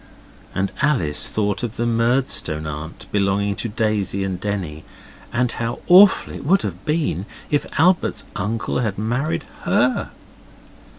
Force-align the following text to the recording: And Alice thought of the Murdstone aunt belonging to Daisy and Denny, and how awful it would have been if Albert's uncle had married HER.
And 0.55 0.71
Alice 0.81 1.29
thought 1.29 1.61
of 1.61 1.75
the 1.75 1.85
Murdstone 1.85 2.65
aunt 2.65 3.05
belonging 3.11 3.55
to 3.57 3.69
Daisy 3.69 4.23
and 4.23 4.41
Denny, 4.41 4.83
and 5.31 5.51
how 5.51 5.77
awful 5.87 6.33
it 6.33 6.43
would 6.43 6.63
have 6.63 6.85
been 6.85 7.27
if 7.51 7.67
Albert's 7.79 8.25
uncle 8.35 8.79
had 8.79 8.97
married 8.97 9.43
HER. 9.61 10.09